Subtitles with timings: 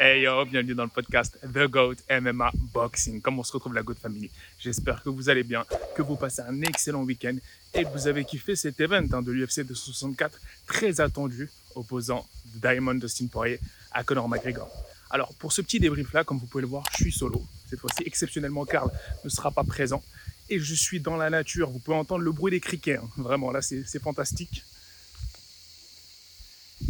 [0.00, 3.20] Hey yo, bienvenue dans le podcast The Goat MMA Boxing.
[3.20, 5.64] Comment on se retrouve la Goat Family J'espère que vous allez bien,
[5.96, 7.36] que vous passez un excellent week-end
[7.74, 12.94] et que vous avez kiffé cet event hein, de l'UFC 264 très attendu opposant Diamond
[12.94, 13.58] Dustin Poirier
[13.90, 14.70] à Conor McGregor.
[15.10, 17.42] Alors pour ce petit débrief là, comme vous pouvez le voir, je suis solo.
[17.68, 18.90] Cette fois-ci, exceptionnellement, Karl
[19.24, 20.02] ne sera pas présent
[20.48, 21.70] et je suis dans la nature.
[21.70, 22.96] Vous pouvez entendre le bruit des criquets.
[22.98, 23.08] hein.
[23.16, 24.62] Vraiment, là, c'est fantastique.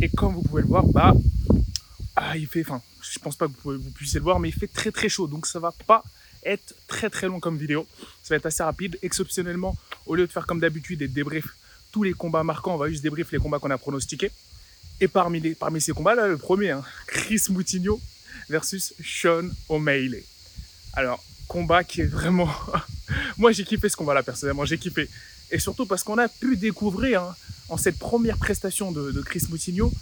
[0.01, 1.15] Et comme vous pouvez le voir, bah,
[2.21, 4.67] ah, il fait, enfin, je pense pas que vous, puissiez le voir, mais il fait
[4.67, 5.29] très très chaud.
[5.29, 6.03] Donc ça va pas
[6.45, 7.87] être très très long comme vidéo.
[8.23, 8.99] Ça va être assez rapide.
[9.03, 11.47] Exceptionnellement, au lieu de faire comme d'habitude et de débrief
[11.93, 14.33] tous les combats marquants, on va juste débrief les combats qu'on a pronostiqués.
[15.01, 18.01] Et parmi, les, parmi ces combats, là, le premier, hein, Chris Moutinho
[18.49, 20.25] versus Sean O'Malley.
[20.95, 22.51] Alors, combat qui est vraiment...
[23.39, 25.09] Moi, j'ai kiffé ce combat-là, personnellement, j'ai kiffé.
[25.53, 27.37] Et surtout parce qu'on a pu découvrir, hein,
[27.69, 29.93] en cette première prestation de, de Chris Moutinho,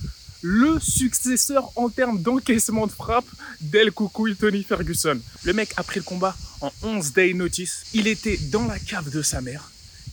[0.47, 3.27] le successeur en termes d'encaissement de frappe
[3.61, 5.21] d'El Coucouille Tony Ferguson.
[5.43, 7.87] Le mec a pris le combat en 11 day notice.
[7.95, 9.73] Il était dans la cave de sa mère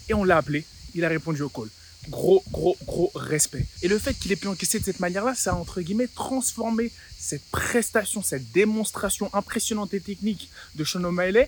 [0.09, 0.65] et on l'a appelé.
[0.95, 1.67] Il a répondu au call.
[2.09, 3.67] Gros, gros, gros respect.
[3.83, 6.91] Et le fait qu'il ait pu encaisser de cette manière-là, ça a entre guillemets transformé
[7.19, 11.47] cette prestation, cette démonstration impressionnante et technique de Sean O'Malley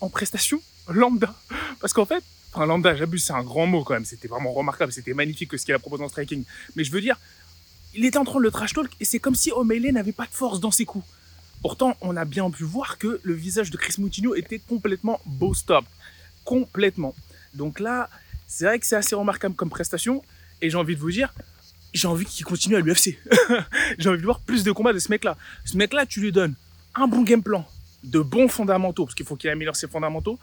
[0.00, 1.36] en prestation lambda.
[1.80, 4.04] Parce qu'en fait, enfin lambda, j'abuse, c'est un grand mot quand même.
[4.04, 6.42] C'était vraiment remarquable, c'était magnifique ce qu'il a proposé en striking.
[6.74, 7.16] Mais je veux dire,
[7.94, 10.26] il était en train de le trash talk et c'est comme si O'Malley n'avait pas
[10.26, 11.06] de force dans ses coups.
[11.62, 15.54] Pourtant, on a bien pu voir que le visage de Chris Moutinho était complètement beau
[15.54, 15.84] stop.
[16.44, 17.14] Complètement.
[17.54, 18.10] Donc là,
[18.46, 20.22] c'est vrai que c'est assez remarquable comme prestation
[20.60, 21.32] et j'ai envie de vous dire,
[21.94, 23.18] j'ai envie qu'il continue à l'UFC.
[23.98, 25.36] j'ai envie de voir plus de combats de ce mec-là.
[25.64, 26.54] Ce mec-là, tu lui donnes
[26.94, 27.66] un bon game plan,
[28.02, 30.38] de bons fondamentaux, parce qu'il faut qu'il améliore ses fondamentaux.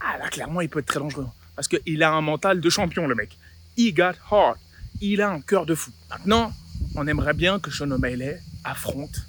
[0.00, 1.26] Ah là, clairement, il peut être très dangereux.
[1.54, 3.36] Parce qu'il a un mental de champion, le mec.
[3.76, 4.58] He got heart.
[5.00, 5.90] Il a un cœur de fou.
[6.10, 6.52] Maintenant,
[6.96, 9.20] on aimerait bien que Sean O'Malley affronte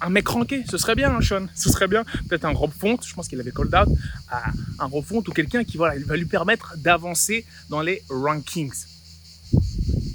[0.00, 0.64] un mec ranké.
[0.68, 1.46] Ce serait bien, hein, Sean.
[1.54, 2.04] Ce serait bien.
[2.28, 3.88] Peut-être un Rob Font, je pense qu'il avait called out.
[4.28, 4.50] à
[4.80, 8.72] un Rob Font ou quelqu'un qui voilà, il va lui permettre d'avancer dans les rankings.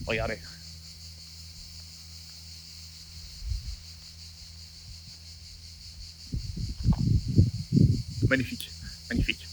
[0.06, 0.38] Regardez.
[8.28, 8.70] Magnifique,
[9.10, 9.48] magnifique.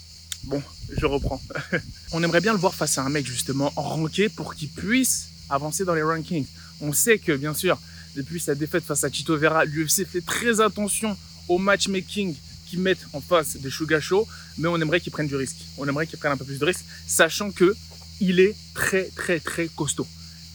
[0.44, 0.60] Bon,
[0.98, 1.40] je reprends.
[2.12, 5.28] On aimerait bien le voir face à un mec justement en ranké pour qu'il puisse
[5.48, 6.46] avancer dans les rankings.
[6.80, 7.78] On sait que bien sûr,
[8.16, 11.16] depuis sa défaite face à Chito Vera, l'UFC fait très attention
[11.48, 12.34] au matchmaking
[12.66, 14.26] qu'ils mettent en face des Sugar Show,
[14.58, 15.58] mais on aimerait qu'ils prennent du risque.
[15.76, 17.74] On aimerait qu'ils prennent un peu plus de risque, sachant que
[18.20, 20.06] il est très très très costaud.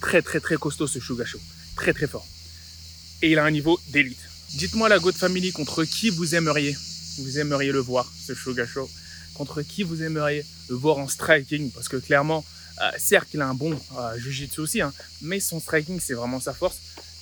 [0.01, 1.39] Très très très costaud ce Sugar Show.
[1.75, 2.25] Très très fort.
[3.21, 4.19] Et il a un niveau d'élite.
[4.53, 6.75] Dites-moi la Goat Family contre qui vous aimeriez
[7.19, 8.89] vous aimeriez le voir, ce Sugar Show?
[9.33, 11.71] Contre qui vous aimeriez le voir en striking?
[11.71, 12.45] Parce que clairement,
[12.81, 16.39] euh, certes, il a un bon euh, jiu-jitsu aussi, hein, mais son striking, c'est vraiment
[16.39, 16.77] sa force.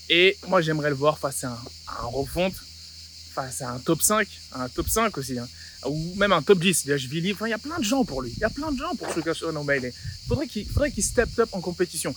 [0.09, 2.53] Et moi, j'aimerais le voir face à un, à refonte,
[3.34, 5.47] face à un top 5, un top 5 aussi, hein,
[5.85, 6.85] ou même un top 10.
[6.85, 8.31] Dashvili, enfin, il y a plein de gens pour lui.
[8.38, 9.94] Il y a plein de gens pour Sugar Show O'Malley.
[10.28, 12.16] Faudrait qu'il faudrait qu'il step up en compétition.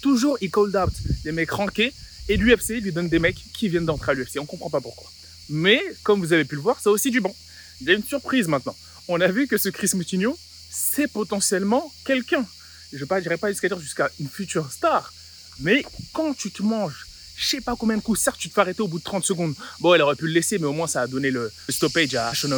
[0.00, 0.92] Toujours, il called out
[1.24, 1.92] des mecs rankés,
[2.28, 4.38] et l'UFC lui donne des mecs qui viennent d'entrer à l'UFC.
[4.38, 5.10] On comprend pas pourquoi.
[5.48, 7.34] Mais, comme vous avez pu le voir, ça aussi du bon.
[7.80, 8.76] Il y a une surprise maintenant.
[9.08, 10.38] On a vu que ce Chris Moutinho,
[10.70, 12.46] c'est potentiellement quelqu'un.
[12.92, 15.12] Je ne dirais pas jusqu'à dire jusqu'à une future star.
[15.60, 18.60] Mais quand tu te manges, je sais pas combien de coups, certes, tu te fais
[18.60, 19.54] arrêter au bout de 30 secondes.
[19.80, 22.34] Bon, elle aurait pu le laisser, mais au moins, ça a donné le stoppage à
[22.34, 22.50] Sean.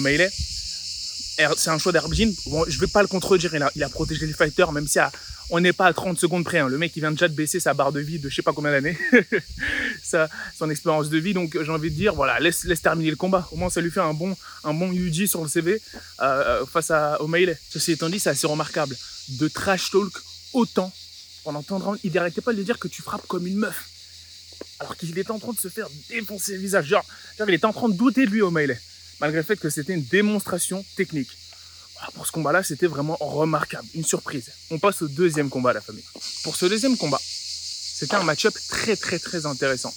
[1.56, 2.32] C'est un choix d'Herbjin.
[2.46, 3.54] Bon, je vais pas le contredire.
[3.74, 4.98] Il a, protégé les fighters, même si
[5.50, 6.58] on n'est pas à 30 secondes près.
[6.58, 6.68] hein.
[6.68, 8.52] Le mec, il vient déjà de baisser sa barre de vie de je sais pas
[8.52, 8.96] combien d'années.
[10.58, 11.34] son expérience de vie.
[11.34, 13.48] Donc, j'ai envie de dire, voilà, laisse, terminer le combat.
[13.50, 15.80] Au moins, ça lui fait un bon, un bon UG sur le CV
[16.20, 17.58] euh, face à O'Malley.
[17.68, 18.96] Ceci étant dit, c'est assez remarquable.
[19.28, 20.12] De trash talk
[20.52, 20.92] autant
[21.42, 21.96] pendant tant.
[22.04, 23.88] Il n'arrêtait pas de lui dire que tu frappes comme une meuf.
[24.78, 26.86] Alors qu'il était en train de se faire défoncer le visage.
[26.86, 27.04] Genre,
[27.38, 28.78] genre, il était en train de douter de lui, O'Malley.
[29.20, 31.30] Malgré le fait que c'était une démonstration technique.
[31.94, 33.86] Voilà, pour ce combat-là, c'était vraiment remarquable.
[33.94, 34.50] Une surprise.
[34.70, 36.04] On passe au deuxième combat, la famille.
[36.42, 39.94] Pour ce deuxième combat, c'était un match-up très, très, très intéressant.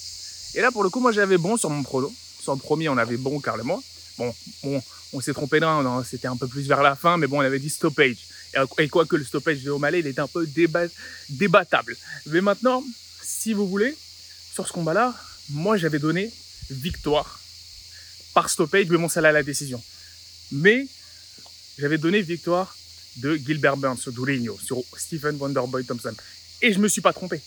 [0.54, 2.12] Et là, pour le coup, moi, j'avais bon sur mon prolo.
[2.40, 3.82] Sur le premier, on avait bon, moi.
[4.16, 4.82] Bon, bon
[5.12, 7.58] on s'est trompé non, c'était un peu plus vers la fin, mais bon, on avait
[7.58, 8.16] dit stoppage.
[8.54, 10.84] Et, et quoique le stoppage de O'Malley, il était un peu débat,
[11.30, 11.96] débattable.
[12.26, 12.84] Mais maintenant,
[13.22, 13.96] si vous voulez,
[14.52, 15.14] sur ce combat-là,
[15.50, 16.30] moi, j'avais donné
[16.70, 17.40] victoire
[18.38, 19.82] par stoppage, bon, ça là, la décision.
[20.52, 20.86] Mais
[21.76, 22.76] j'avais donné victoire
[23.16, 26.14] de Gilbert Burns sur Durinho, sur Stephen Wonderboy Thompson.
[26.62, 27.40] Et je me suis pas trompé.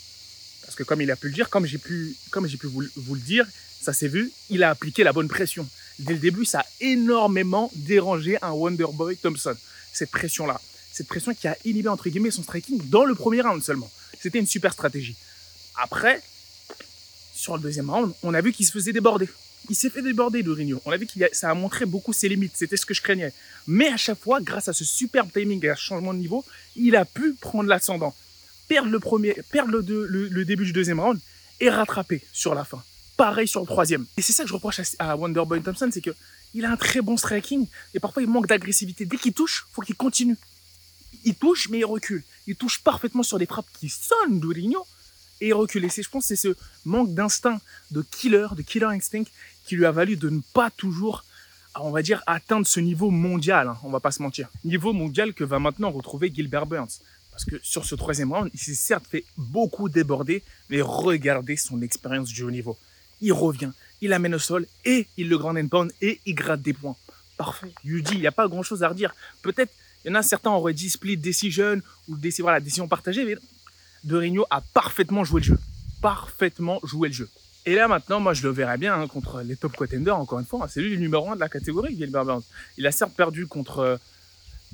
[0.64, 3.22] Parce que comme il a pu le dire, comme j'ai pu, pu vous, vous le
[3.22, 3.48] dire,
[3.82, 5.66] ça s'est vu, il a appliqué la bonne pression.
[6.00, 9.56] Dès le début, ça a énormément dérangé un Wonderboy Thompson.
[9.94, 10.60] Cette pression-là.
[10.92, 13.90] Cette pression qui a inhibé, entre guillemets, son striking dans le premier round seulement.
[14.20, 15.16] C'était une super stratégie.
[15.78, 16.22] Après,
[17.34, 19.30] sur le deuxième round, on a vu qu'il se faisait déborder.
[19.72, 20.82] Il s'est fait déborder Durinho.
[20.84, 22.52] On a vu que ça a montré beaucoup ses limites.
[22.56, 23.32] C'était ce que je craignais.
[23.68, 26.44] Mais à chaque fois, grâce à ce superbe timing et à ce changement de niveau,
[26.76, 28.14] il a pu prendre l'ascendant.
[28.68, 31.18] Perdre le premier, perdre le, début du deuxième round
[31.62, 32.84] et rattraper sur la fin.
[33.16, 34.06] Pareil sur le troisième.
[34.18, 36.12] Et c'est ça que je reproche à, Wonderboy Thompson, c'est que
[36.54, 39.06] il a un très bon striking et parfois il manque d'agressivité.
[39.06, 40.36] Dès qu'il touche, faut qu'il continue.
[41.24, 42.24] Il touche, mais il recule.
[42.46, 44.86] Il touche parfaitement sur des frappes qui sonnent Durinho
[45.42, 45.90] et reculer.
[45.90, 47.60] Je pense, c'est ce manque d'instinct,
[47.90, 49.24] de killer, de killer instinct
[49.66, 51.26] qui lui a valu de ne pas toujours,
[51.76, 53.68] on va dire, atteindre ce niveau mondial.
[53.68, 54.50] Hein, on va pas se mentir.
[54.64, 57.00] Niveau mondial que va maintenant retrouver Gilbert Burns.
[57.32, 61.82] Parce que sur ce troisième round, il s'est certes fait beaucoup déborder, mais regardez son
[61.82, 62.78] expérience du haut niveau.
[63.22, 63.72] Il revient,
[64.02, 66.96] il amène au sol et il le grand pound et il gratte des points.
[67.38, 67.72] Parfait.
[67.84, 69.16] Yuji, il n'y a pas grand chose à redire.
[69.42, 69.72] Peut-être,
[70.04, 73.38] il y en a certains auraient dit split decision ou décision, décision partagée, mais
[74.04, 75.60] de Rigno a parfaitement joué le jeu.
[76.02, 77.30] Parfaitement joué le jeu.
[77.66, 80.46] Et là maintenant, moi je le verrais bien hein, contre les top contenders, encore une
[80.46, 80.62] fois.
[80.64, 80.68] Hein.
[80.70, 82.44] c'est lui le numéro 1 de la catégorie, Gilbert Burns.
[82.78, 83.98] Il a certes perdu contre, euh,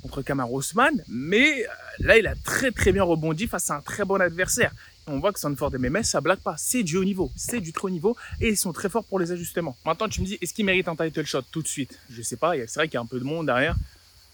[0.02, 1.68] contre Osman, mais euh,
[1.98, 4.72] là il a très très bien rebondi face à un très bon adversaire.
[5.06, 6.54] On voit que Sanford et Memes, ça blague pas.
[6.58, 9.32] C'est du haut niveau, c'est du trop niveau et ils sont très forts pour les
[9.32, 9.76] ajustements.
[9.84, 11.98] Maintenant, tu me dis, est-ce qu'il mérite un title shot tout de suite?
[12.10, 13.76] Je sais pas, c'est vrai qu'il y a un peu de monde derrière.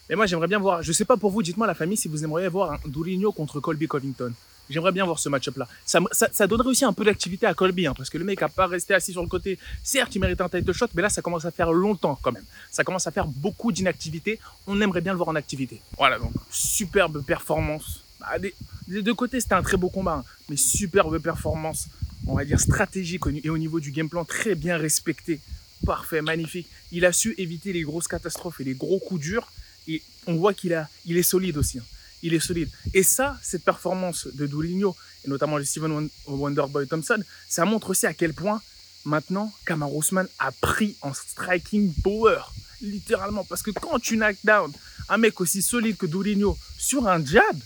[0.09, 2.23] Mais moi j'aimerais bien voir, je sais pas pour vous, dites-moi la famille si vous
[2.23, 4.33] aimeriez voir un Dourinho contre Colby Covington.
[4.71, 5.69] J'aimerais bien voir ce match-up-là.
[5.85, 8.49] Ça, ça, donnerait aussi un peu d'activité à Colby, hein, parce que le mec a
[8.49, 9.59] pas resté assis sur le côté.
[9.83, 12.45] Certes, il mérite un title shot, mais là, ça commence à faire longtemps quand même.
[12.71, 14.41] Ça commence à faire beaucoup d'inactivité.
[14.67, 15.81] On aimerait bien le voir en activité.
[15.99, 18.05] Voilà, donc superbe performance.
[18.21, 18.55] Bah, des,
[19.03, 21.89] deux côtés, c'était un très beau combat, hein, mais superbe performance,
[22.27, 25.41] on va dire stratégique et au niveau du game plan très bien respecté.
[25.85, 26.69] Parfait, magnifique.
[26.93, 29.53] Il a su éviter les grosses catastrophes et les gros coups durs.
[29.87, 31.79] Et on voit qu'il a, il est solide aussi.
[31.79, 31.85] Hein
[32.25, 32.71] il est solide.
[32.94, 38.06] Et ça, cette performance de Douligno, et notamment de Steven Wonderboy Thompson, ça montre aussi
[38.06, 38.61] à quel point
[39.05, 42.41] maintenant Kamar Ousmane a pris en striking power,
[42.81, 43.44] littéralement.
[43.44, 44.73] Parce que quand tu knock down
[45.11, 47.56] un mec aussi solide que Douligno sur un jab,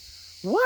[0.42, 0.58] what?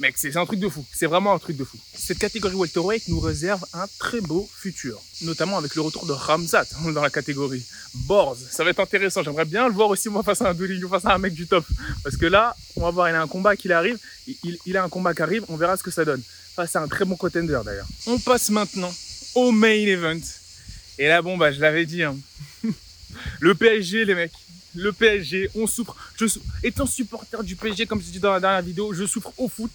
[0.00, 0.84] Mec, c'est un truc de fou.
[0.94, 1.78] C'est vraiment un truc de fou.
[1.94, 6.66] Cette catégorie welterweight nous réserve un très beau futur, notamment avec le retour de Ramzat
[6.94, 7.64] dans la catégorie.
[7.94, 9.22] Borz, ça va être intéressant.
[9.22, 11.46] J'aimerais bien le voir aussi moi face à un ou face à un mec du
[11.46, 11.64] top,
[12.02, 13.98] parce que là, on va voir, il a un combat qui arrive,
[14.66, 16.22] il, a un combat qui arrive, on verra ce que ça donne.
[16.54, 17.86] Face à un très bon contender d'ailleurs.
[18.06, 18.92] On passe maintenant
[19.34, 20.20] au main event.
[20.98, 22.16] Et là, bon, bah, je l'avais dit, hein.
[23.40, 24.32] le PSG, les mecs
[24.74, 25.96] le PSG, on souffre.
[26.16, 26.26] Je
[26.62, 29.70] Étant supporter du PSG, comme je dis dans la dernière vidéo, je souffre au foot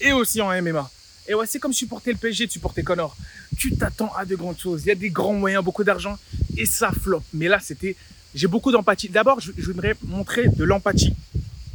[0.00, 0.90] et aussi en MMA.
[1.28, 3.14] Et ouais, c'est comme supporter le PSG supporter Connor.
[3.58, 4.82] Tu t'attends à de grandes choses.
[4.84, 6.16] Il y a des grands moyens, beaucoup d'argent
[6.58, 7.22] et ça flop.
[7.32, 7.96] Mais là, c'était.
[8.34, 9.08] J'ai beaucoup d'empathie.
[9.08, 11.14] D'abord, je, voudrais montrer de l'empathie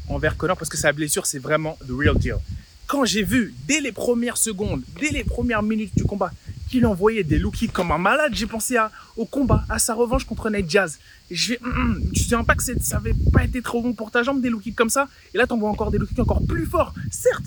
[0.07, 2.37] envers Connor parce que sa blessure, c'est vraiment the real deal.
[2.85, 6.31] Quand j'ai vu, dès les premières secondes, dès les premières minutes du combat,
[6.69, 8.77] qu'il envoyait des low kicks comme un malade, j'ai pensé
[9.17, 10.99] au combat, à sa revanche contre Nate Jazz.
[11.31, 13.93] Et je vais, hum, hum, tu sais pas que ça avait pas été trop bon
[13.93, 15.07] pour ta jambe, des low kicks comme ça?
[15.33, 16.93] Et là, t'envoies encore des low kicks encore plus forts.
[17.09, 17.45] Certes,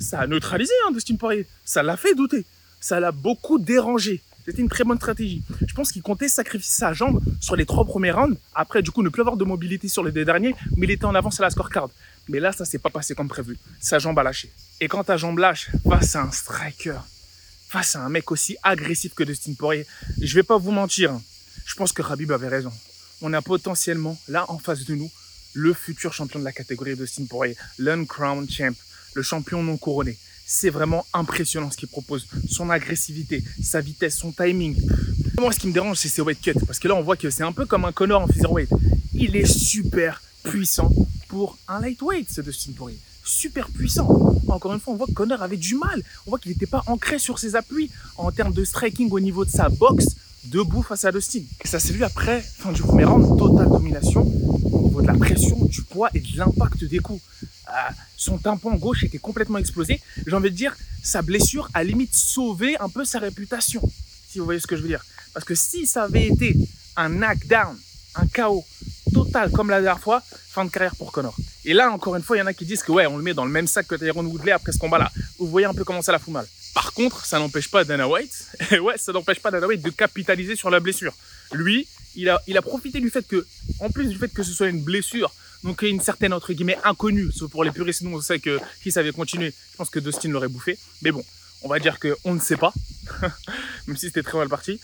[0.00, 1.46] ça a neutralisé hein, Dustin Poirier.
[1.64, 2.44] Ça l'a fait douter.
[2.80, 4.22] Ça l'a beaucoup dérangé.
[4.48, 5.42] C'était une très bonne stratégie.
[5.66, 8.34] Je pense qu'il comptait sacrifier sa jambe sur les trois premiers rounds.
[8.54, 11.04] Après, du coup, ne plus avoir de mobilité sur les deux derniers, mais il était
[11.04, 11.90] en avance à la scorecard.
[12.30, 13.58] Mais là, ça s'est pas passé comme prévu.
[13.78, 14.50] Sa jambe a lâché.
[14.80, 16.98] Et quand ta jambe lâche face à un striker,
[17.68, 19.86] face à un mec aussi agressif que Dustin Poirier,
[20.18, 21.12] je vais pas vous mentir.
[21.12, 21.22] Hein.
[21.66, 22.72] Je pense que Rabib avait raison.
[23.20, 25.10] On a potentiellement, là, en face de nous,
[25.52, 28.72] le futur champion de la catégorie Dustin Poirier, l'Uncrowned Champ
[29.14, 30.16] le champion non couronné.
[30.50, 32.26] C'est vraiment impressionnant ce qu'il propose.
[32.48, 34.74] Son agressivité, sa vitesse, son timing.
[35.38, 36.54] Moi, ce qui me dérange, c'est ses weight cuts.
[36.66, 38.70] Parce que là, on voit que c'est un peu comme un Connor en featherweight.
[39.12, 40.90] Il est super puissant
[41.28, 42.98] pour un lightweight, ce Dustin Poirier.
[43.22, 44.08] Super puissant.
[44.48, 46.02] Encore une fois, on voit que Connor avait du mal.
[46.26, 49.44] On voit qu'il n'était pas ancré sur ses appuis en termes de striking au niveau
[49.44, 50.06] de sa boxe
[50.44, 51.42] debout face à Dustin.
[51.62, 55.14] Et ça s'est vu après, fin du premier round, totale domination au niveau de la
[55.14, 57.20] pression, du poids et de l'impact des coups.
[57.68, 60.00] Euh, son tympan gauche était complètement explosé.
[60.26, 63.82] J'ai envie de dire, sa blessure a limite sauvé un peu sa réputation,
[64.28, 65.04] si vous voyez ce que je veux dire.
[65.34, 66.56] Parce que si ça avait été
[66.96, 67.76] un knockdown,
[68.14, 68.64] un chaos
[69.12, 71.36] total comme la dernière fois, fin de carrière pour Connor.
[71.64, 73.22] Et là, encore une fois, il y en a qui disent que ouais, on le
[73.22, 75.10] met dans le même sac que Tyrone Woodley après ce combat-là.
[75.38, 76.46] Vous voyez un peu comment ça la fout mal.
[76.74, 78.46] Par contre, ça n'empêche pas Dana White,
[78.82, 81.14] ouais, ça n'empêche pas Dana White de capitaliser sur la blessure.
[81.52, 83.46] Lui, il a, il a profité du fait que,
[83.80, 85.32] en plus du fait que ce soit une blessure
[85.64, 87.30] donc une certaine entre guillemets inconnue.
[87.32, 89.98] Sauf pour les puristes, nous on sait que si ça avait continué, je pense que
[89.98, 90.78] Dustin l'aurait bouffé.
[91.02, 91.24] Mais bon,
[91.62, 92.72] on va dire qu'on ne sait pas,
[93.86, 94.80] même si c'était très mal parti.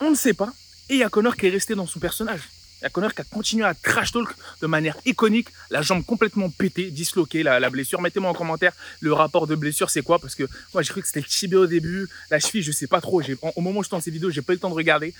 [0.00, 0.52] On ne sait pas.
[0.88, 2.42] Et il y a Connor qui est resté dans son personnage.
[2.80, 4.28] Il y a Connor qui a continué à trash talk
[4.60, 8.00] de manière iconique, la jambe complètement pétée, disloquée, la, blessure.
[8.02, 10.18] Mettez-moi en commentaire le rapport de blessure, c'est quoi?
[10.18, 12.86] Parce que moi j'ai cru que c'était le tibia au début, la cheville, je sais
[12.86, 13.22] pas trop.
[13.56, 15.14] Au moment où je tourne ces vidéos, j'ai pas eu le temps de regarder.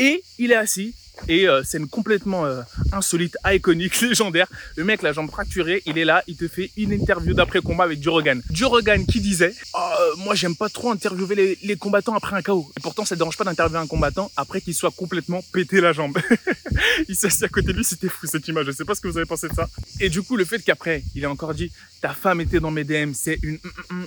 [0.00, 0.94] Et il est assis
[1.28, 4.46] et euh, scène complètement euh, insolite, iconique, légendaire.
[4.76, 7.84] Le mec, la jambe fracturée, il est là, il te fait une interview d'après combat
[7.84, 8.42] avec Joe Rogan.
[8.50, 9.78] Joe Rogan qui disait oh,
[10.16, 12.72] Moi, j'aime pas trop interviewer les, combattants après un KO.
[12.78, 16.18] Et pourtant, ça dérange pas d'interviewer un combattant après qu'il soit complètement pété la jambe.
[17.08, 18.64] il s'est assis à côté de lui, c'était fou cette image.
[18.64, 19.68] Je sais pas ce que vous avez pensé de ça.
[20.00, 22.84] Et du coup, le fait qu'après, il a encore dit Ta femme était dans mes
[22.84, 23.58] DM, c'est une.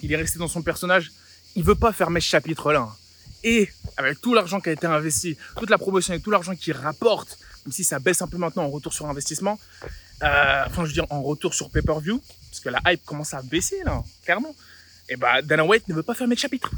[0.02, 1.12] Il est resté dans son personnage.
[1.56, 2.90] Il veut pas fermer ce chapitre-là.
[3.44, 6.72] Et avec tout l'argent qui a été investi, toute la promotion et tout l'argent qui
[6.72, 9.60] rapporte, même si ça baisse un peu maintenant en retour sur investissement,
[10.24, 13.42] euh, enfin je veux dire en retour sur pay-per-view, parce que la hype commence à
[13.42, 14.56] baisser là, clairement,
[15.10, 16.72] et bah Dana White ne veut pas fermer le chapitre.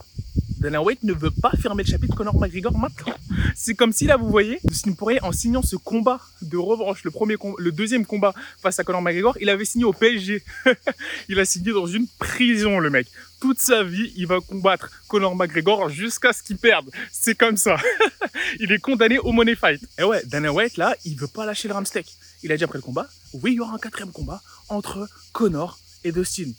[0.59, 3.13] Dana White ne veut pas fermer le chapitre Conor McGregor maintenant.
[3.55, 7.11] C'est comme si là, vous voyez, vous pourriez, en signant ce combat de revanche, le
[7.11, 10.43] premier, le deuxième combat face à Conor McGregor, il avait signé au PSG.
[11.29, 13.07] il a signé dans une prison, le mec.
[13.45, 16.89] Toute sa vie, il va combattre Conor McGregor jusqu'à ce qu'il perde.
[17.11, 17.77] C'est comme ça.
[18.59, 19.79] il est condamné au money fight.
[19.99, 22.07] Et ouais, Dana White, là, il veut pas lâcher le ramsteak.
[22.41, 25.77] Il a dit après le combat, oui, il y aura un quatrième combat entre Conor
[26.03, 26.53] et Dustin.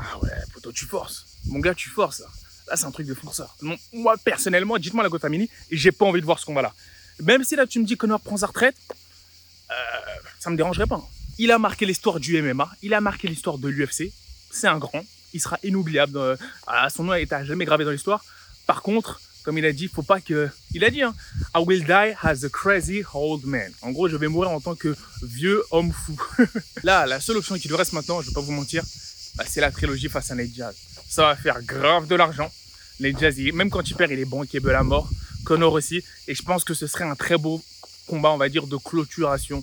[0.00, 1.24] Ah ouais, plutôt tu forces.
[1.44, 2.18] Mon gars, tu forces.
[2.18, 2.26] Là.
[2.74, 3.56] C'est un truc de forceur.
[3.92, 6.74] moi, personnellement, dites-moi la Family, et j'ai pas envie de voir ce qu'on va là.
[7.22, 8.74] Même si là, tu me dis Connor prend sa retraite,
[9.70, 9.74] euh,
[10.40, 11.00] ça me dérangerait pas.
[11.38, 14.10] Il a marqué l'histoire du MMA, il a marqué l'histoire de l'UFC.
[14.50, 16.16] C'est un grand, il sera inoubliable.
[16.16, 16.36] Euh,
[16.88, 18.24] son nom n'est jamais gravé dans l'histoire.
[18.66, 20.48] Par contre, comme il a dit, faut pas que.
[20.72, 21.14] Il a dit, hein,
[21.54, 23.70] I will die as a crazy old man.
[23.82, 26.16] En gros, je vais mourir en tant que vieux homme fou.
[26.82, 28.82] Là, la seule option qui lui reste maintenant, je vais pas vous mentir,
[29.36, 30.74] bah, c'est la trilogie face à Nate Diaz
[31.14, 32.50] ça va faire grave de l'argent.
[32.98, 35.08] Les Jazzy, même quand il perd, il est est la mort.
[35.44, 36.02] Connor aussi.
[36.26, 37.62] Et je pense que ce serait un très beau
[38.06, 39.62] combat, on va dire, de clôturation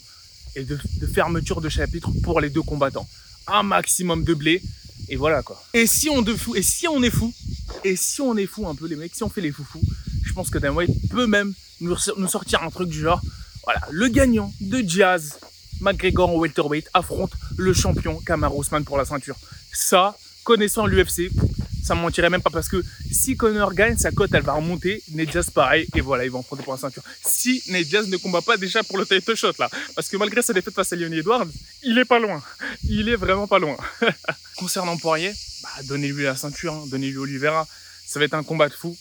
[0.55, 0.77] et de,
[1.13, 3.07] fermeture de chapitre pour les deux combattants.
[3.47, 4.61] Un maximum de blé.
[5.09, 5.61] Et voilà quoi.
[5.73, 7.33] Et si on de fou, et si on est fou,
[7.83, 9.81] et si on est fou un peu les mecs, si on fait les foufous,
[10.23, 11.95] je pense que White peut même nous,
[12.27, 13.21] sortir un truc du genre,
[13.63, 15.37] voilà, le gagnant de Jazz,
[15.81, 19.35] McGregor en welterweight affronte le champion Kamar Ousmane pour la ceinture.
[19.73, 21.31] Ça, connaissant l'UFC,
[21.83, 25.03] ça me mentirait même pas parce que si Connor gagne, sa cote elle va remonter.
[25.11, 27.03] Ned pareil et voilà, il va affronter pour la ceinture.
[27.25, 30.53] Si Ned ne combat pas déjà pour le title shot là, parce que malgré sa
[30.53, 31.47] défaite face à Leon Edwards,
[31.83, 32.41] il est pas loin.
[32.83, 33.77] Il est vraiment pas loin.
[34.57, 35.33] Concernant Poirier,
[35.63, 36.83] bah, donnez-lui la ceinture, hein.
[36.87, 37.67] donnez-lui Oliveira.
[38.05, 38.97] Ça va être un combat de fou.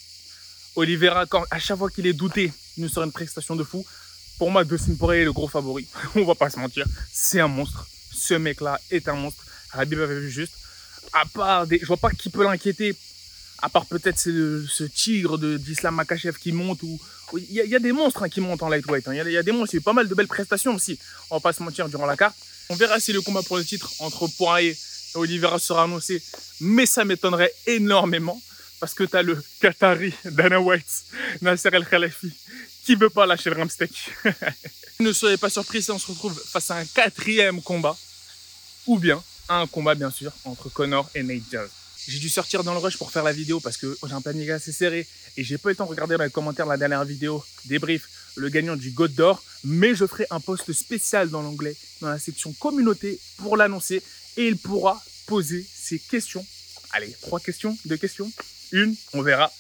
[0.76, 3.84] Oliveira, quand, à chaque fois qu'il est douté, il nous sera une prestation de fou.
[4.38, 5.86] Pour moi, Dustin Poirier est le gros favori.
[6.14, 6.86] On va pas se mentir.
[7.12, 7.86] C'est un monstre.
[8.12, 9.44] Ce mec-là est un monstre.
[9.70, 10.54] Rabib avait vu juste
[11.12, 12.94] à part des, je vois pas qui peut l'inquiéter,
[13.62, 17.00] à part peut-être ce, ce, tigre d'Islam Makachev qui monte ou
[17.36, 19.06] il y, a des monstres hein, qui montent en lightweight.
[19.08, 19.14] Hein.
[19.14, 20.98] Il y, a des monstres, il y a pas mal de belles prestations aussi.
[21.30, 22.36] On va pas se mentir durant la carte.
[22.68, 26.22] On verra si le combat pour le titre entre Poirier et Oliveira sera annoncé,
[26.60, 28.40] mais ça m'étonnerait énormément
[28.78, 31.04] parce que tu as le Qatari Dana White,
[31.42, 32.32] Nasser El Khalafi,
[32.84, 34.12] qui veut pas lâcher le ramsteak.
[35.00, 37.96] ne soyez pas surpris si on se retrouve face à un quatrième combat,
[38.86, 41.68] ou bien un combat bien sûr entre Connor et Nate.
[42.06, 44.50] J'ai dû sortir dans le rush pour faire la vidéo parce que j'ai un planning
[44.50, 46.76] assez serré et j'ai pas eu le temps de regarder dans les commentaires de la
[46.76, 51.42] dernière vidéo débrief le gagnant du God d'or, mais je ferai un post spécial dans
[51.42, 54.02] l'anglais dans la section communauté pour l'annoncer
[54.36, 56.46] et il pourra poser ses questions.
[56.92, 58.30] Allez, trois questions, deux questions,
[58.72, 59.52] une, on verra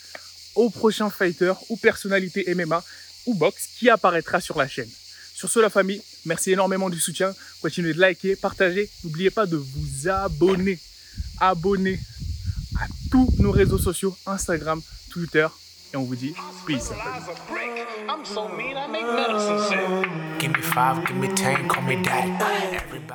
[0.54, 2.82] au prochain fighter ou personnalité MMA
[3.26, 4.90] ou box qui apparaîtra sur la chaîne.
[5.34, 7.32] Sur ce, la famille, merci énormément du soutien.
[7.60, 8.90] Continuez de liker, partager.
[9.04, 10.78] N'oubliez pas de vous abonner.
[11.40, 11.98] Abonner
[12.78, 15.46] à tous nos réseaux sociaux, Instagram, Twitter.
[15.92, 16.34] Et on vous dit
[16.66, 16.90] peace.
[20.38, 23.09] Give me five, give me ten, me.